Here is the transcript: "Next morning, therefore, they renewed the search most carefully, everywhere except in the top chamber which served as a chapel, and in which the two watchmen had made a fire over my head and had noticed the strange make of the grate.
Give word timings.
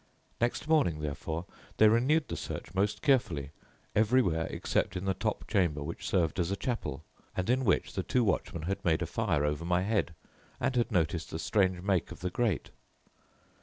"Next 0.41 0.67
morning, 0.67 0.99
therefore, 1.01 1.45
they 1.77 1.87
renewed 1.87 2.27
the 2.27 2.35
search 2.35 2.73
most 2.73 3.03
carefully, 3.03 3.51
everywhere 3.95 4.47
except 4.49 4.97
in 4.97 5.05
the 5.05 5.13
top 5.13 5.45
chamber 5.47 5.83
which 5.83 6.07
served 6.09 6.39
as 6.39 6.49
a 6.49 6.55
chapel, 6.55 7.03
and 7.37 7.51
in 7.51 7.63
which 7.63 7.93
the 7.93 8.01
two 8.01 8.23
watchmen 8.23 8.63
had 8.63 8.83
made 8.83 9.03
a 9.03 9.05
fire 9.05 9.45
over 9.45 9.63
my 9.63 9.83
head 9.83 10.15
and 10.59 10.75
had 10.75 10.91
noticed 10.91 11.29
the 11.29 11.37
strange 11.37 11.81
make 11.83 12.09
of 12.11 12.21
the 12.21 12.31
grate. 12.31 12.71